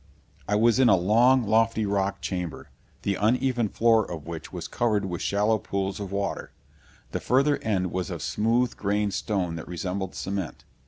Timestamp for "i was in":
0.47-0.89